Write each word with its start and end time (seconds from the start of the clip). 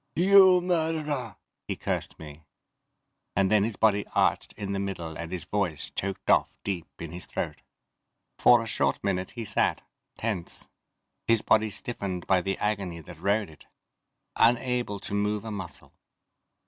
"You 0.15 0.61
murderer!" 0.61 1.35
he 1.67 1.75
cursed 1.75 2.17
me, 2.17 2.43
and 3.35 3.51
then 3.51 3.63
his 3.63 3.75
body 3.75 4.03
arched 4.15 4.51
in 4.53 4.73
the 4.73 4.79
middle 4.79 5.15
and 5.15 5.31
his 5.31 5.43
voice 5.45 5.91
choked 5.91 6.27
off 6.27 6.57
deep 6.63 6.87
in 6.99 7.11
his 7.11 7.27
throat. 7.27 7.61
For 8.39 8.63
a 8.63 8.65
short 8.65 9.03
minute 9.03 9.29
he 9.37 9.45
sat, 9.45 9.83
tense, 10.17 10.67
his 11.27 11.43
body 11.43 11.69
stiffened 11.69 12.25
by 12.25 12.41
the 12.41 12.57
agony 12.57 12.99
that 13.01 13.19
rode 13.21 13.51
it 13.51 13.67
unable 14.35 14.99
to 15.01 15.13
move 15.13 15.45
a 15.45 15.51
muscle. 15.51 15.93